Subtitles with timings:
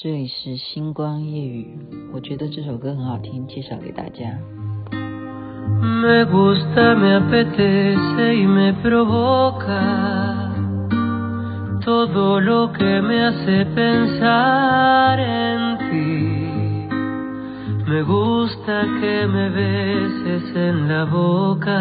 [0.00, 1.78] 这里是星光夜语，
[2.12, 4.38] 我觉得这首歌很好听，介绍给大家。
[5.70, 10.52] Me gusta, me apetece y me provoca
[11.84, 16.88] todo lo que me hace pensar en ti.
[17.88, 21.80] Me gusta que me beses en la boca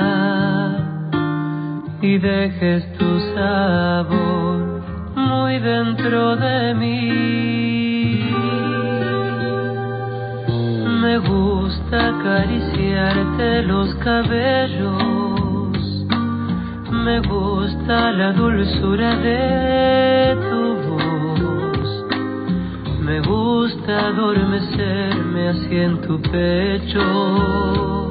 [2.02, 4.82] y dejes tu sabor
[5.16, 7.89] muy dentro de mí.
[11.91, 14.97] Gusta acariciarte los cabellos.
[16.93, 22.05] Me gusta la dulzura de tu voz.
[23.01, 28.09] Me gusta adormecerme así en tu pecho.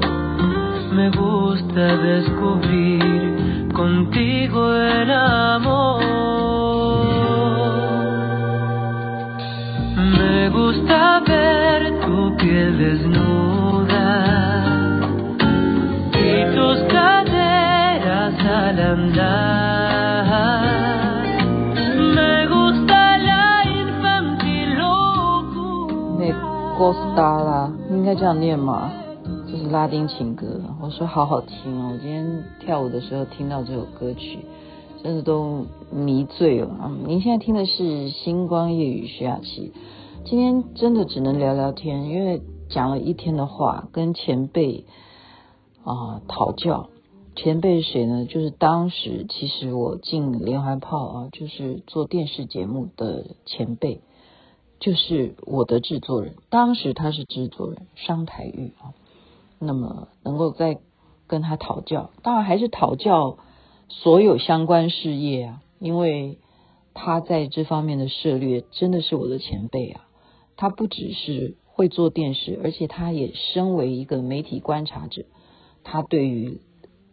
[0.92, 6.04] Me gusta descubrir contigo el amor.
[10.18, 13.49] Me gusta ver tu piel desnuda
[26.80, 28.90] gusta la，应该这样念吗？
[29.46, 30.46] 这是拉丁情歌。
[30.80, 34.38] 我说好好听哦，我今天跳舞的时候听到这首歌曲，
[35.02, 36.90] 真的都迷醉了啊！
[37.06, 39.74] 您现在听的是星光夜雨徐雅琪。
[40.24, 44.86] 今天真的只能聊聊天，因为讲了一天的话，跟前辈
[45.84, 46.88] 啊讨教。
[47.42, 48.26] 前辈是谁呢？
[48.26, 54.02] 就是当时其实我进连环炮啊，就是做电视节目的前辈，
[54.78, 56.34] 就是我的制作人。
[56.50, 58.92] 当时他是制作人，商台玉啊。
[59.58, 60.80] 那么能够在
[61.26, 63.38] 跟他讨教，当然还是讨教
[63.88, 66.36] 所有相关事业啊，因为
[66.92, 70.06] 他在这方面的涉猎真的是我的前辈啊。
[70.58, 75.24] 他不只是会做电视，而且他也身为一个媒体观察者，
[75.84, 76.60] 他对于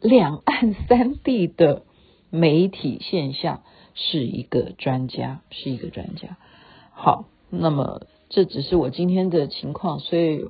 [0.02, 1.84] 两岸三地的
[2.30, 3.62] 媒体现象
[3.94, 6.38] 是一个专家，是一个专家。
[6.91, 10.46] 好，那么这只是我今天的情况，所以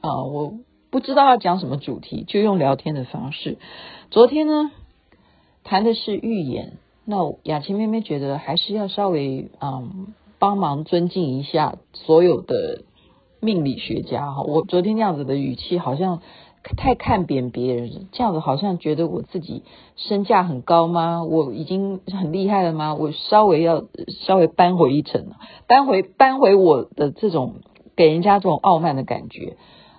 [0.00, 0.54] 啊，我
[0.90, 3.58] 不知道要讲什么主题，就用聊天的方式。
[4.10, 4.70] 昨天呢，
[5.64, 10.14] 谈的是预言，那雅琪妹妹觉得还是要稍微嗯。
[10.38, 12.82] 帮忙尊敬一下所有的
[13.38, 16.20] 命理学家哈，我昨天那样子的语气好像
[16.62, 19.62] 太看扁别人，这样子好像觉得我自己
[19.96, 21.24] 身价很高吗？
[21.24, 22.94] 我已经很厉害了吗？
[22.94, 23.84] 我稍微要
[24.24, 25.32] 稍微扳回一城，
[25.66, 27.56] 扳回扳回我的这种
[27.96, 29.56] 给人家这种傲慢的感觉。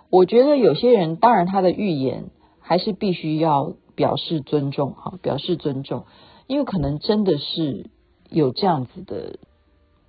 [0.09, 2.25] 我觉得有些人当然他的预言
[2.59, 6.05] 还是必须要表示尊重哈，表示尊重，
[6.47, 7.89] 因为可能真的是
[8.29, 9.39] 有这样子的。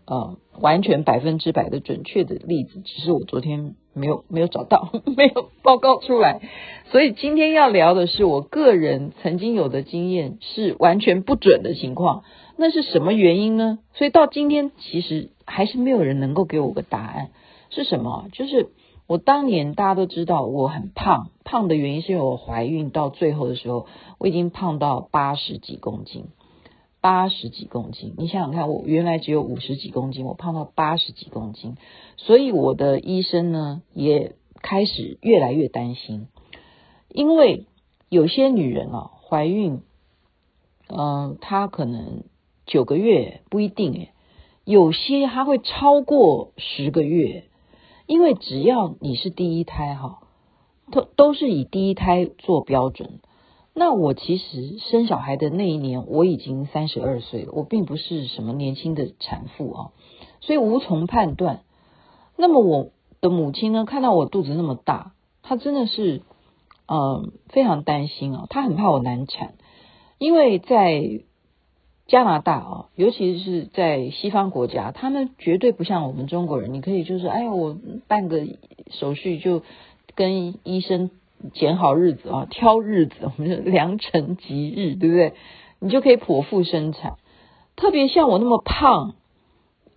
[0.06, 6.40] 呃，完全百分之百的准确的例子，只是我昨天没有没有找到， 没有报告出来。
[6.90, 12.24] 所以今天要聊的是我个人曾经有的经验是完全不准的情况，
[12.56, 13.78] 那是什么原因呢？
[13.94, 17.30] 所以到今天其实还是没有人能够给我个答案，
[17.70, 18.26] 是什么？
[18.32, 18.68] 就是
[19.06, 23.86] 我当年大家都知道我很胖，胖的原因是因为我怀孕到最后的时候，
[24.18, 26.26] 我已经胖到八十几公斤。
[27.04, 31.76] 八十几公斤，你想想看，我原来只有五十几公斤，我胖到八十几公斤，
[32.16, 36.28] 所以我的医生呢也开始越来越担心，
[37.10, 37.66] 因为
[38.08, 39.82] 有些女人啊怀孕，
[40.88, 42.24] 嗯、她可能
[42.64, 44.08] 九个月不一定诶，
[44.64, 47.44] 有些她会超过十个月，
[48.06, 50.20] 因为只要你是第一胎哈，
[50.90, 53.20] 都都是以第一胎做标准。
[53.76, 59.90] 那我其实生小孩的那一年，我已经三十二岁了，我并不是什么年轻的产妇啊，
[60.40, 61.62] 所以无从判断。
[62.36, 62.90] 那么我
[63.20, 65.12] 的母亲呢，看到我肚子那么大，
[65.42, 66.22] 她真的是
[66.86, 69.54] 嗯非常担心啊，她很怕我难产，
[70.18, 71.22] 因为在
[72.06, 78.46] 加拿大啊，尤其是在西方国家，他们绝对不像我们中国人，你可以就是哎，我办个
[78.90, 79.62] 手续就
[80.14, 81.10] 跟医生。
[81.52, 85.34] 拣好日子啊，挑日子，我们就良辰吉日，对不对？
[85.78, 87.14] 你就可以剖腹生产。
[87.76, 89.14] 特别像我那么胖，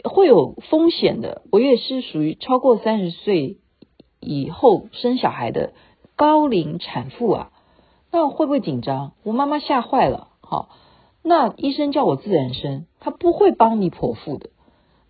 [0.03, 1.43] 会有风险的。
[1.51, 3.57] 我也是属于超过三十岁
[4.19, 5.73] 以后生小孩的
[6.15, 7.51] 高龄产妇啊。
[8.11, 9.13] 那会不会紧张？
[9.23, 10.29] 我妈妈吓坏了。
[10.41, 10.69] 好，
[11.23, 14.49] 那医生叫我自然生，他不会帮你剖腹的。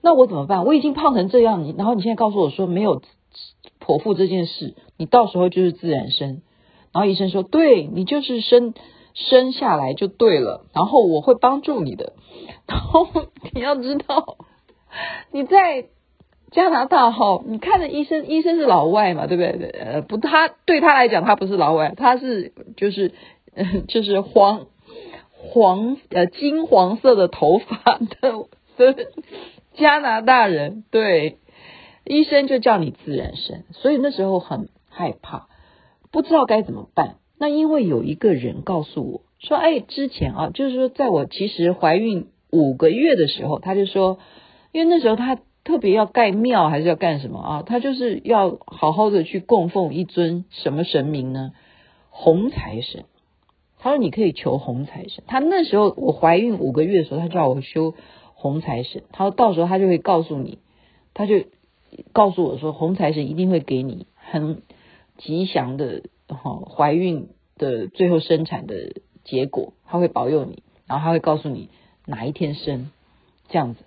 [0.01, 0.66] 那我怎么办？
[0.66, 3.01] 我已经胖成这样，你然后你现在告诉我说没有。
[3.79, 6.41] 剖腹这件事，你到时候就是自然生。
[6.94, 8.74] 然后医生说：“对，你就是生
[9.13, 12.13] 生下来就对了。”然后我会帮助你的。
[12.68, 13.07] 然后
[13.53, 14.38] 你要知道，
[15.31, 15.85] 你在
[16.51, 19.69] 加拿大哈，你看的医生，医生是老外嘛，对不对？
[19.69, 23.13] 呃，不，他对他来讲，他不是老外，他是就是
[23.88, 24.68] 就是黄
[25.31, 28.33] 黄呃金黄色的头发的
[28.77, 29.06] 的
[29.75, 31.38] 加拿大人，对，
[32.07, 35.48] 医生就叫你自然生，所以那时候很害怕，
[36.12, 37.18] 不知道该怎么办。
[37.38, 44.19] 那因为有一个人告诉我说，哎，之前啊，就是说在我其实怀孕五个月的时候，他就说，
[44.71, 45.39] 因为那时候他。
[45.68, 47.62] 特别要盖庙还是要干什么啊？
[47.62, 51.51] 他就是要好好的去供奉一尊什么神明呢？
[52.10, 53.03] 红财神。
[53.77, 55.25] 他说你可以求红财神。
[55.27, 57.95] 他那时候我怀孕五个月的时候，他叫我修
[58.33, 59.03] 红财神。
[59.12, 60.60] 他说到时候他就会告诉你，
[61.13, 61.44] 他就
[62.13, 64.62] 告诉我说红财神一定会给你很
[65.18, 71.69] 吉祥的哈怀孕的最后生产的结果，他会保佑你，然后他会告诉你
[72.06, 72.92] 哪一天生
[73.50, 73.84] 这样子。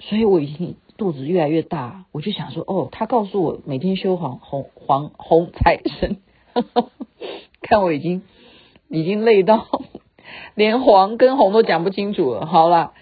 [0.00, 6.18] 所以我已经肚子越来越大，我就想说，哦，他告诉我每天修黄红黄红财神，
[7.62, 8.22] 看我已经
[8.88, 9.66] 已经累到
[10.54, 12.46] 连黄跟红都讲不清楚了。
[12.46, 12.92] 好了，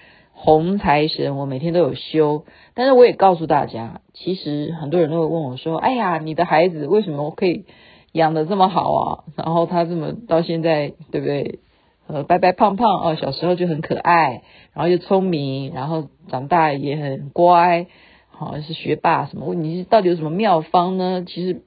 [0.44, 2.44] 红财神我每天都有修，
[2.74, 7.64] 但是我也告诉大家，其实很多人都会问我说，哎呀，你的孩子为什么可以
[8.10, 9.24] 养的这么好啊？
[9.36, 11.60] 然后他这么到现在，对不对？
[12.08, 14.42] 呃，白白胖胖哦，小时候就很可爱，
[14.72, 17.86] 然后又聪明，然后长大也很乖，
[18.32, 19.54] 好像是学霸什么？
[19.54, 21.24] 你到底有什么妙方呢？
[21.24, 21.62] 其实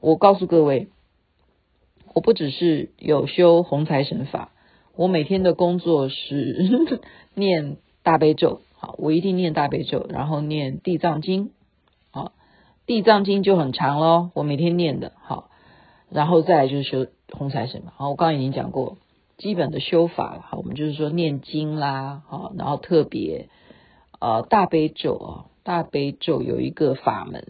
[0.00, 0.86] 我告诉各位，
[2.14, 4.52] 我不只是有修红财神法，
[4.94, 7.00] 我每天的工作是
[7.34, 11.50] 念大悲咒，好，我一定念大悲咒，然后念地藏经，
[12.12, 12.30] 好，
[12.86, 15.48] 地藏经就很长咯，我每天念的，好，
[16.08, 18.98] 然后再来就是修红财神嘛，好，我刚刚已经讲过。
[19.36, 23.48] 基本的修法了，好，我们就是说念经啦，好，然后特别
[24.20, 25.28] 呃大悲咒啊，
[25.64, 27.44] 大悲咒有一个法门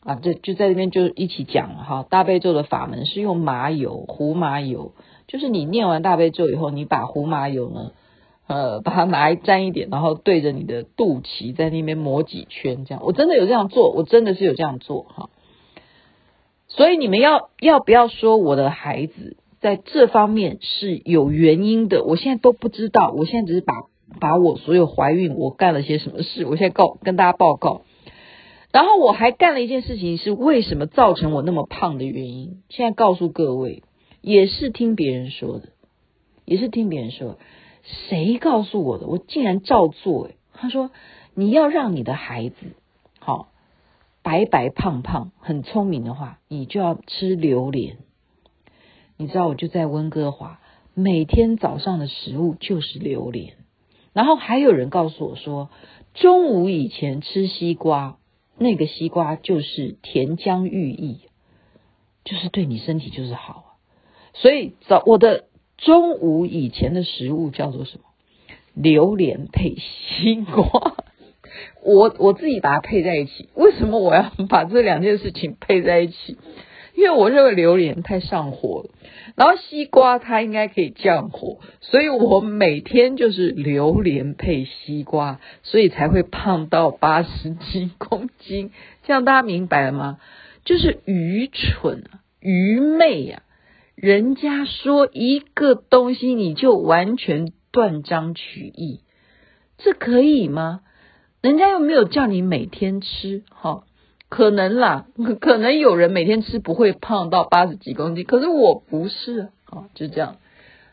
[0.00, 2.06] 啊，这就在这边就一起讲了哈。
[2.10, 4.92] 大悲咒的法门是用麻油，胡麻油，
[5.28, 7.92] 就是你念完大悲咒以后，你把胡麻油呢，
[8.48, 13.04] 呃，把它拿来沾一点，然后对着你的肚脐在那边抹几圈，这样。
[13.04, 15.30] 我真的有这样做，我真的是有这样做哈。
[16.66, 19.36] 所以你们要要不要说我的孩子？
[19.60, 23.12] 在这方面是有原因的，我现在都不知道。
[23.16, 23.74] 我现在只是把
[24.20, 27.82] 把我所有怀孕我干了些什么事，我现在告跟大家报告。
[28.70, 32.62] 然后我还干了一件事情，是为什么造成我那么胖的原因。
[32.68, 33.82] 现在告诉各位，
[34.20, 35.70] 也是听别人说的，
[36.44, 37.38] 也是听别人说的。
[38.08, 39.06] 谁告诉我的？
[39.06, 40.30] 我竟然照做。
[40.52, 40.90] 他说
[41.34, 42.56] 你要让你的孩子
[43.18, 43.48] 好
[44.22, 47.96] 白白胖胖、很聪明的话，你就要吃榴莲。
[49.16, 50.60] 你知道我就在温哥华，
[50.94, 53.54] 每天早上的食物就是榴莲，
[54.12, 55.70] 然后还有人告诉我说，
[56.14, 58.18] 中午以前吃西瓜，
[58.56, 61.20] 那个西瓜就是甜浆寓意，
[62.24, 63.76] 就是对你身体就是好。
[64.34, 65.46] 所以早我的
[65.78, 68.04] 中午以前的食物叫做什么？
[68.74, 70.94] 榴莲配西瓜，
[71.82, 73.48] 我我自己把它配在一起。
[73.54, 76.36] 为什么我要把这两件事情配在一起？
[76.94, 78.90] 因为我认为榴莲太上火了，
[79.36, 88.72] 然后西瓜它应该可以降火，所以我每天就是榴莲配西瓜，所以才会胖到八十几公斤。
[89.04, 90.18] 这样大家明白了吗？
[90.64, 92.04] 就是愚蠢，
[92.40, 93.42] 愚昧呀！
[94.00, 99.00] 人家说一个东西你就完全断章取义，
[99.76, 100.82] 这可以吗？
[101.42, 103.82] 人家又没有叫你每天吃，哈。
[104.28, 105.06] 可能啦，
[105.40, 110.36] 可能有人每天吃不会胖到八十几公斤，可是我不是啊，就这样。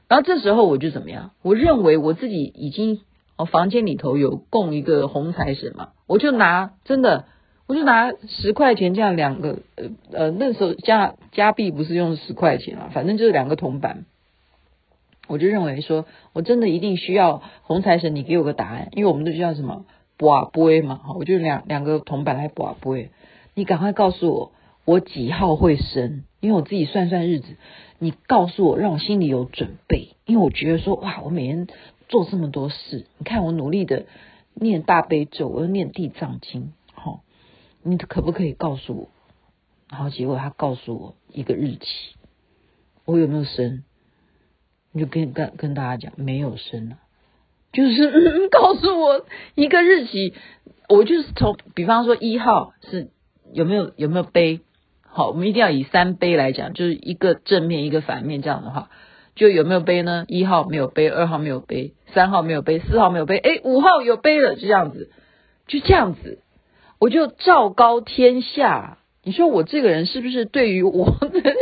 [0.08, 1.30] 然后这时候我就怎么样？
[1.44, 3.02] 我认为我自己已经
[3.38, 7.26] 哦，房间里头有供一个红财神嘛，我就拿真的，
[7.68, 14.06] 我就拿十块钱这样两个呃呃，那时候加加币不是用十块钱啊，反正就是两个铜板，
[15.28, 19.86] 我就认为说我真的一定需要红财神，你给我个答案，因为我们都叫什么
[20.18, 23.10] 跋杯嘛，我就两两个铜板来跋杯。
[23.56, 24.52] 你赶快告诉我，
[24.84, 26.24] 我几号会生？
[26.42, 27.56] 因为我自己算算日子。
[27.98, 30.10] 你告诉我，让我心里有准备。
[30.26, 31.68] 因为我觉得说，哇，我每天
[32.10, 34.06] 做这么多事，你看我努力的
[34.54, 36.74] 念大悲咒，我又念地藏经，
[37.86, 39.10] 你可不可以告诉我？
[39.90, 42.16] 然后结果他告诉我一个日期，
[43.06, 43.84] 我有没有生？
[44.92, 46.98] 你就跟跟跟大家讲，没有生啊，
[47.72, 50.34] 就是、嗯、告诉我一个日期，
[50.90, 53.10] 我就是从，比方说一号是。
[53.54, 54.62] 有没有有没有杯？
[55.04, 58.90] 好，我们一定要以三杯来讲，就是一个正面一个反面这样的话，
[59.36, 60.26] 就有没有杯呢？
[60.28, 65.12] 一号没有杯，二号没有杯，三号没有杯，四号没有杯，哎，五号有杯了，就这样子，
[65.68, 66.40] 就这样子。
[67.06, 68.98] 我就昭告天下。
[69.24, 71.54] 你说我这个人是不是对于我的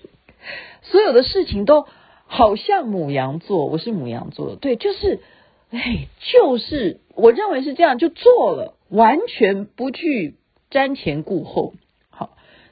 [0.80, 1.84] 所有的事情都
[2.24, 3.66] 好像母羊座？
[3.66, 5.20] 我是母羊座，对，就是，
[5.72, 10.36] 哎，就是我认为是这样，就做了，完全不去
[10.70, 11.74] 瞻前顾后。
[12.08, 12.30] 好，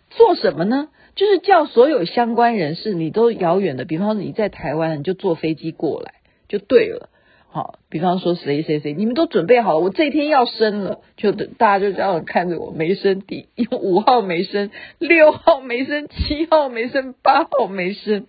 [0.08, 0.88] 做什么呢？
[1.16, 6.14] 就是叫所有相关人士，你都遥远的，比方说你在台湾，你就坐飞机过来
[6.48, 7.10] 就对了。
[7.56, 18.26] 好，比方说谁谁谁，你们都准备好了，我这一天要生了，就大家就这样看着我没生，第 五号没生，六号没生，七号没生，八号没生。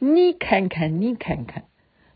[0.00, 1.66] 你看看，你看看，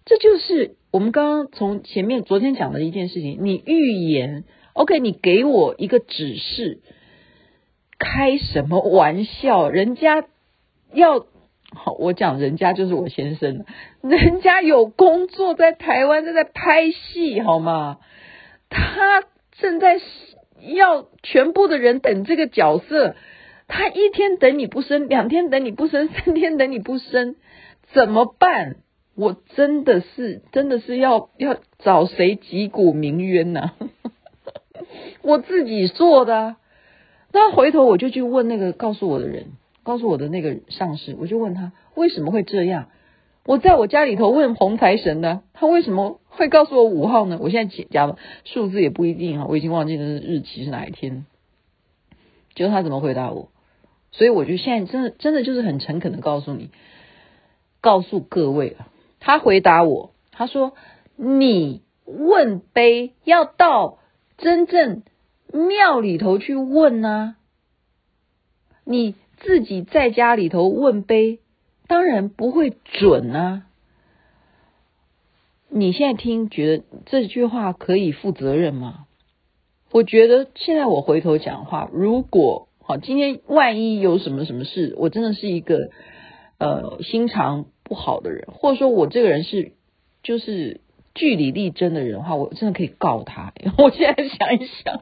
[0.05, 3.39] 这就是我们刚刚从前面昨天讲的一件事情。
[3.43, 4.43] 你预言
[4.73, 6.81] ，OK，你给我一个指示，
[8.01, 9.69] 开什么玩笑？
[9.69, 10.25] 人家
[10.93, 11.25] 要。
[11.99, 13.65] 我讲人家就是我先生，
[14.03, 17.99] 人家有工作在台湾正在拍戏，好吗？
[18.69, 20.01] 他正在
[20.75, 23.15] 要全部的人等这个角色，
[23.69, 27.37] 他一天等你不生，两天等你不生，三天等你不生，
[27.93, 28.77] 怎么办？
[29.15, 33.73] 我真的是真的是要要找谁击鼓鸣冤呢？
[35.23, 36.57] 我自己做的，
[37.33, 39.53] 那回头我就去问那个告诉我的人。
[39.87, 42.89] 告诉我的那个上司，我就问他为什么会这样。
[43.45, 47.39] 我在我家里头问红财神呢，他为什么会告诉我五号呢？
[47.41, 51.25] 我现在讲的数字也不一定啊，我已经忘记了日期是哪一天。
[52.57, 53.49] 就他怎么回答我？
[54.11, 56.71] 所以我就现在真的真的就是很诚恳的告诉你，
[57.81, 58.89] 告诉各位了。
[59.21, 60.73] 他回答我，他说
[61.15, 63.99] ：“你问碑要到
[64.37, 65.05] 真正
[65.53, 67.37] 庙里头去问啊，
[68.85, 69.15] 你。”
[69.47, 71.39] 自己在家里头问杯，
[71.87, 73.63] 当然不会准啊！
[75.69, 79.07] 你现在听，觉得这句话可以负责任吗？
[79.93, 85.91] 我觉得现在我回头讲话，如果好，今天万一有什么什么事，我真的是一个
[86.59, 89.73] 呃心肠不好的人，或者说我这个人是
[90.23, 90.81] 就是。
[91.17, 93.53] 据理力争的人的话，我真的可以告他。
[93.79, 95.01] 我现在想一想，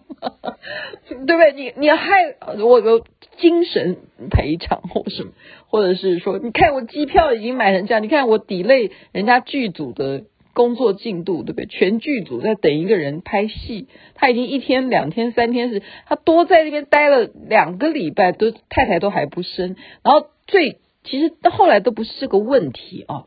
[1.08, 1.52] 对不对？
[1.52, 3.04] 你你害我有
[3.36, 3.96] 精神
[4.30, 5.32] 赔偿或什么，
[5.68, 10.22] 或者是说，你看我机票已经买成这样，你看我 delay 人家剧组的
[10.54, 11.66] 工作进度，对不对？
[11.66, 19.74] 全剧组在等一个人拍戏，他已经一天、两天、三天是，他多在那边待了两个礼拜，都太太都还不生。
[20.04, 23.24] 然后最其实到后来都不是这个问题啊，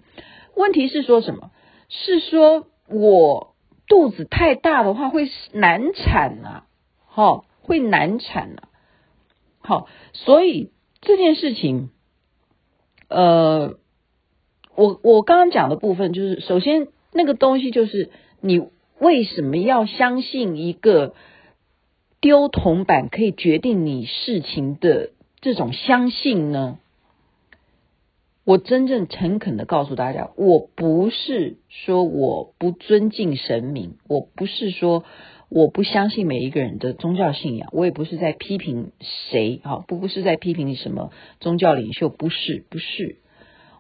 [0.56, 1.52] 问题是说什么？
[1.90, 2.66] 是说。
[2.90, 3.54] 我
[3.88, 6.64] 肚子太大的话会难产呐，
[7.06, 8.64] 好，会难产呐，
[9.60, 11.90] 好，所以这件事情，
[13.10, 13.78] 呃，
[14.76, 18.10] 我我刚刚讲的部分就是，首先那个东西就是
[18.42, 21.14] 你为什么要相信一个
[22.20, 26.80] 丢铜板可以决定你事情的这种相信呢？
[28.48, 35.04] 我真正诚恳的告诉大家，我不是说我不尊敬神明，我不是说
[35.50, 41.12] 我不相信每一个人的宗教信仰，我也不是在批评谁啊，不不是在批评什么
[41.42, 43.18] 宗教领袖，不是不是，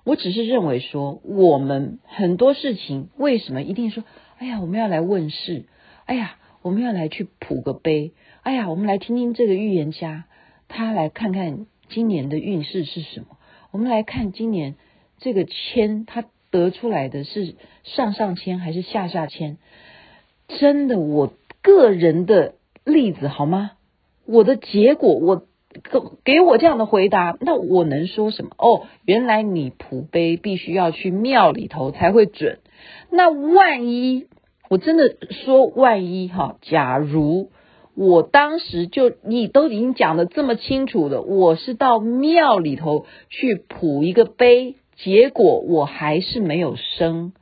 [0.03, 4.03] 我只是认为说，我们很多事情为什么一定说，
[4.37, 5.63] 哎呀，我们要来问事，
[6.03, 10.25] 哎呀，我们要来去普个碑，哎呀，我们来听听这个预言家，
[10.67, 13.27] 他来看看今年的运势是什么。
[13.77, 14.73] 我们来看今年
[15.19, 17.53] 这个签，它得出来的是
[17.83, 19.57] 上上签还是下下签？
[20.47, 21.31] 真的，我
[21.61, 23.73] 个人的例子好吗？
[24.25, 25.45] 我的结果，我
[25.83, 28.51] 给给我这样的回答，那我能说什么？
[28.57, 32.57] 哦，原来你卜碑必须要去庙里头才会准。
[33.11, 34.25] 那万一
[34.69, 37.51] 我真的说万一哈，假如。
[37.99, 47.33] 我当时就你都已经讲的这么清楚了，我是到庙里头去卜一个碑，结果我还是没有生，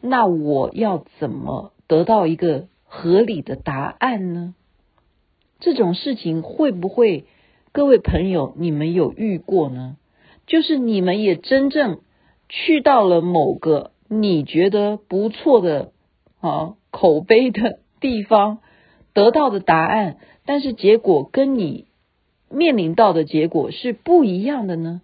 [0.00, 4.56] 那我要怎么得到一个合理的答案呢？
[5.60, 7.26] 这种事情会不会
[7.70, 9.96] 各位朋友你们有遇过呢？
[10.48, 12.00] 就是你们也真正
[12.48, 15.92] 去到了某个你觉得不错的
[16.40, 18.58] 啊口碑的地方。
[19.12, 21.86] 得到的答案，但是结果跟你
[22.48, 25.00] 面临到的结果是不一样的呢？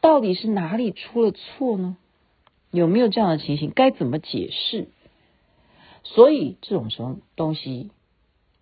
[0.00, 1.96] 到底是哪里出了错呢？
[2.70, 3.70] 有没有这样的情形？
[3.74, 4.88] 该怎么解释？
[6.04, 7.90] 所以这种什么东西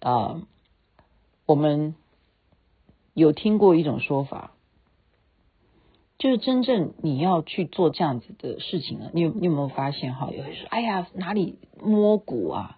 [0.00, 0.42] 啊、
[1.46, 1.94] 我们
[3.14, 4.52] 有听过一种说法，
[6.18, 10.30] 就是真正你要去做这样子的事情呢，你有你有没有发现哈？
[10.30, 12.77] 有人说：“哎呀，哪里摸骨啊？”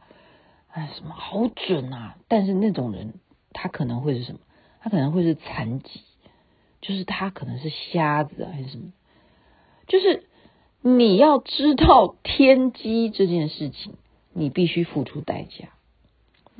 [0.72, 2.16] 哎，什么好准啊！
[2.28, 3.14] 但是那种人
[3.52, 4.38] 他可能会是什么？
[4.80, 6.02] 他可能会是残疾，
[6.80, 8.92] 就是他可能是瞎子啊，还是什么？
[9.88, 10.24] 就是
[10.80, 13.94] 你要知道天机这件事情，
[14.32, 15.70] 你必须付出代价，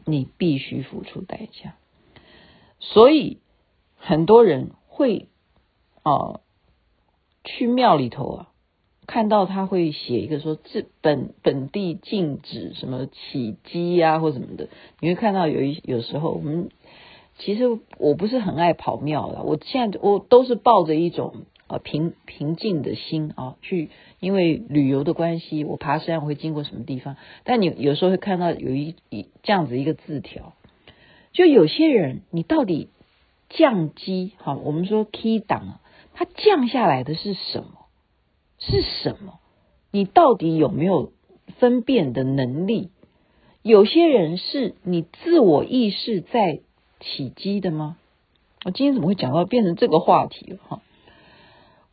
[0.05, 1.77] 你必须付出代价。
[2.81, 3.39] 所以
[3.97, 5.29] 很多人会
[6.03, 6.41] 哦、
[7.45, 8.50] 去庙里头啊。
[9.11, 14.69] 看到他会写一个说，这本本地禁止什么起机啊或什么的，
[15.01, 16.69] 你会看到有一有时候我们
[17.37, 17.65] 其实
[17.99, 21.35] 我不是很爱跑庙了，我现在我都是抱着一种
[21.67, 23.91] 呃平平静的心啊去，
[24.21, 30.53] 因为旅游的关系，我爬山我会经过什么地方，但你有时候会看到有一一这样子一个字条，
[31.33, 32.91] 就有些人你到底
[33.49, 35.81] 降乩好，我们说 key 档，
[36.15, 37.80] 它降下来的是什么？
[38.61, 39.41] 是什么？
[39.91, 41.13] 你到底有没有
[41.59, 42.91] 分辨的能力？
[43.63, 46.61] 有些人是你自我意识在
[47.01, 47.97] 起积的吗？
[48.65, 50.83] 我今天怎么会讲到变成这个话题了哈？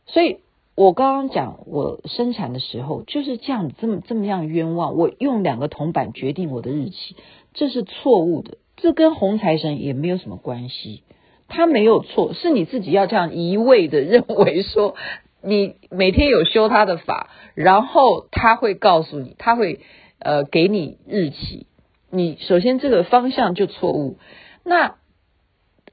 [0.06, 0.38] 所以
[0.74, 4.94] 我刚刚讲我生产的时候就是这样，这么这么样冤枉。
[4.94, 7.16] 我用两个铜板决定我的日期，
[7.54, 8.58] 这是错误的。
[8.76, 11.02] 这跟红财神也没有什么关系，
[11.48, 14.94] 他没有错，是你自己要这样一味的认为说。
[15.40, 19.80] 你每天有修他的法，然后他会告诉你，他会
[20.18, 21.66] 呃给你日期。
[22.10, 24.18] 你首先这个方向就错误。
[24.64, 24.96] 那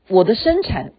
[0.08, 0.94] 我的生产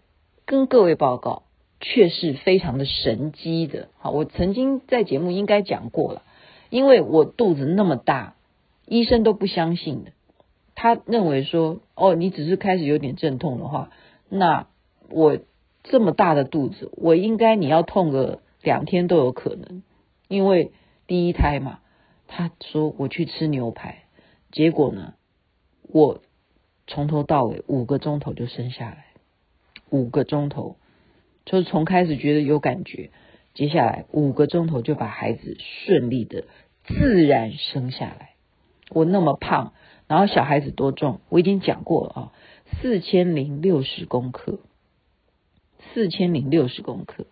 [0.45, 1.43] 跟各位报告
[1.81, 3.89] 却是非常的神机的。
[3.97, 6.21] 好，我曾经在节目应该讲过了，
[6.69, 8.35] 因为我肚子那么大，
[8.85, 10.11] 医生都不相信的。
[10.73, 13.89] 他认为说，哦，你只是开始有点阵痛的话，
[14.29, 14.67] 那
[15.09, 15.37] 我。
[15.89, 19.83] 这么大的肚子，我应该你要痛个两天都有可能，
[20.27, 20.71] 因为
[21.07, 21.79] 第一胎嘛。
[22.29, 24.03] 他说我去吃牛排，
[24.51, 25.13] 结果呢，
[25.83, 26.19] 我
[26.85, 29.05] 从头到尾五个钟头就生下来，
[29.89, 30.75] 五个钟头
[31.45, 33.11] 就是从开始觉得有感觉，
[33.53, 36.43] 接下来五个钟头就把孩子顺利的
[36.83, 38.31] 自然生下来。
[38.89, 39.71] 我那么胖，
[40.07, 41.21] 然后小孩子多重？
[41.29, 42.33] 我已经讲过了啊，
[42.81, 44.59] 四千零六十公克。
[45.97, 47.25] 四千零六十公克，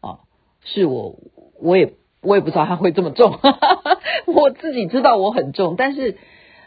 [0.00, 0.20] 哦，
[0.64, 1.16] 是我，
[1.60, 3.38] 我也我也不知道他会这么重，
[4.24, 6.16] 我自己知道我很重，但是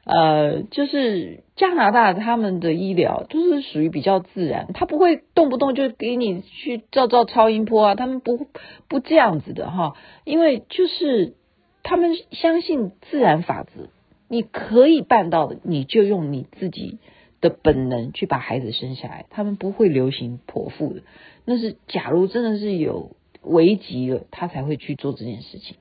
[0.03, 8.45] 呃，就是加拿大他们的医疗都是属于比较自然，他不会动不动就给你去照照超音波啊，他们不
[8.87, 9.95] 不这样子的哈，
[10.25, 11.33] 因为就是
[11.81, 13.89] 他们相信自然法则，
[14.27, 16.99] 你可以办到的，你就用你自己。
[17.41, 21.01] 的本能去把孩子生下来，他们不会流行剖腹的。
[21.43, 25.75] 那是假如真的是有危急了，他才会去做这件事情。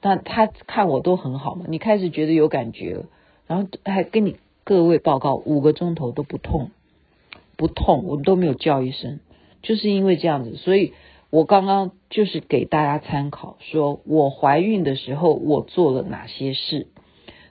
[0.00, 3.04] 但他看我都很好嘛，你开始觉得有感觉了，
[3.46, 6.70] 然后还跟你各位报告五个钟头都不痛，
[7.56, 9.20] 不痛，我们都没有叫一声，
[9.62, 10.56] 就是因为这样子。
[10.56, 10.94] 所以
[11.28, 16.86] 我刚刚就是给大家参考，说我怀孕的时候我做了哪些事，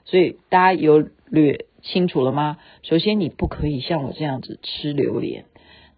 [0.04, 1.66] 所以大家有略。
[1.84, 2.56] 清楚了吗？
[2.82, 5.44] 首先，你不可以像我这样子吃榴莲，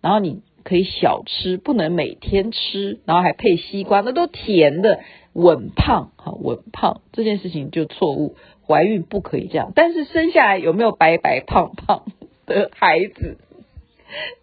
[0.03, 5.01] 然后你可以小吃，不能每天吃，然后还配西瓜，那都甜的，
[5.33, 8.37] 稳胖，哈，稳胖这件事情就错误。
[8.67, 12.03] 怀孕不可以这样，但是生下来有没有白白胖胖
[12.47, 13.39] 的孩子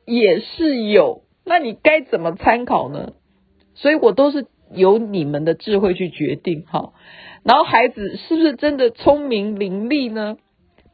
[0.06, 3.14] 也是有，那你该怎么参考呢？
[3.76, 6.94] 所以我都是由你们的智慧去决定，哈。
[7.44, 10.38] 然后孩子是不是真的聪明伶俐呢？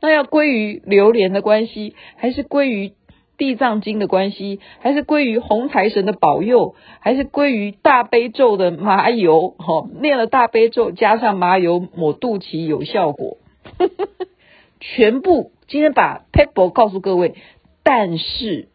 [0.02, 2.94] 那要归于榴莲的关系，还是归于
[3.38, 9.56] 地藏经的关系，还是归于红财神的保佑，还是归于大悲咒的麻油？
[9.58, 13.38] 哈，念了大悲咒加上麻油抹肚脐有效果。
[14.80, 17.36] 全部今天把 paper 告诉各位，
[17.84, 18.70] 但是，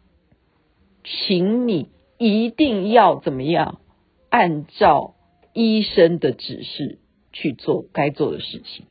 [1.03, 3.81] 请你一定要怎么样？
[4.31, 5.15] 按照
[5.53, 6.99] 医生的指示
[7.33, 8.87] 去做该做的事情。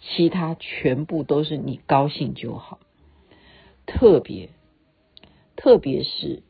[0.00, 2.80] 其他全部都是你高兴就好，
[3.86, 4.48] 特别
[5.56, 6.42] 特别是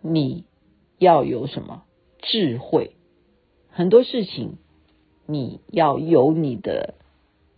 [0.00, 0.44] 你
[0.98, 1.82] 要有什么
[2.20, 2.92] 智慧，
[3.70, 4.56] 很多事情
[5.26, 6.94] 你要有你的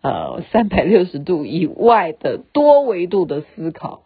[0.00, 4.02] 呃三百六十度以外的多维度的思考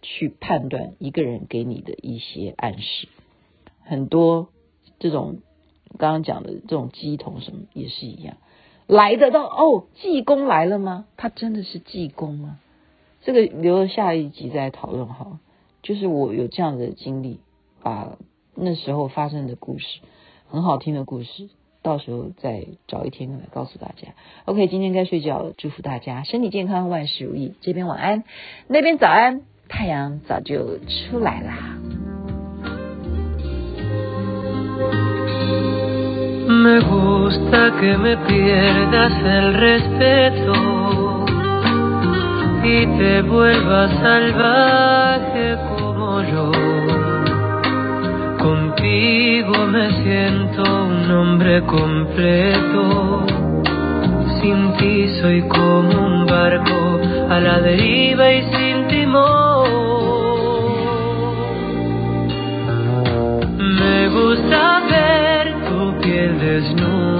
[0.00, 3.08] 去判断一个人给你的一些暗示，
[3.80, 4.48] 很多
[5.00, 5.40] 这种
[5.98, 8.36] 刚刚讲的这种鸡同什么也是一样。
[8.86, 11.06] 来得到哦，济公来了吗？
[11.16, 12.58] 他真的是济公吗？
[13.22, 15.38] 这个留了下一集再讨论好。
[15.82, 17.40] 就是我有这样的经历，
[17.82, 18.16] 把
[18.54, 20.00] 那时候发生的故事，
[20.48, 21.48] 很好听的故事，
[21.82, 24.14] 到时候再找一天来告诉大家。
[24.44, 27.54] OK，今天该睡觉了，祝福大家身体健康，万事如意。
[27.60, 28.22] 这边晚安，
[28.68, 31.78] 那边早安，太阳早就出来啦。
[36.62, 41.24] Me gusta que me pierdas el respeto
[42.62, 46.52] y te vuelvas salvaje como yo.
[48.38, 53.26] Contigo me siento un hombre completo.
[54.40, 59.51] Sin ti soy como un barco a la deriva y sin timón.
[66.52, 67.11] there's no